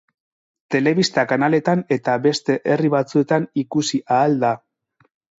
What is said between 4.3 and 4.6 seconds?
da.